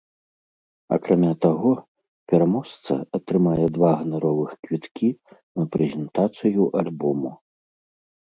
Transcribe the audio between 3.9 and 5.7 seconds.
ганаровых квіткі на